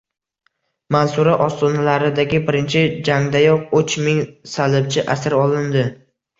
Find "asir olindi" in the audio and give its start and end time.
5.19-5.89